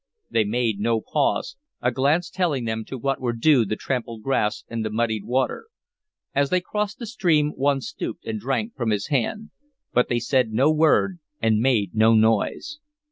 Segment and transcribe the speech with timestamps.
[0.31, 4.63] They made no pause, a glance telling them to what were due the trampled grass
[4.67, 5.67] and the muddied water.
[6.33, 9.51] As they crossed the stream one stooped and drank from his hand,
[9.93, 12.79] but they said no word and made no noise.